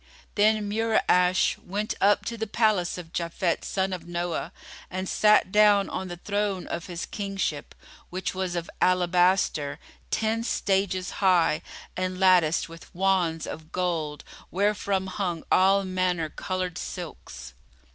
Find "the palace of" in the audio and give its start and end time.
2.35-3.13